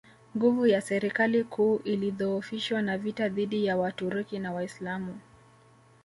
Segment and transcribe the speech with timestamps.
[0.37, 5.19] Nguvu ya serikali kuu ilidhoofishwa na vita dhidi ya Waturuki na Waislamu